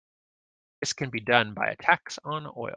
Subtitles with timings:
[0.79, 2.69] This can be done by a tax on oil.